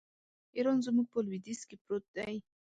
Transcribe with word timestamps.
ایران 0.55 0.77
زموږ 0.85 1.07
په 1.13 1.19
لوېدیځ 1.25 1.61
کې 1.69 1.75
پروت 1.83 2.05
دی. 2.15 2.35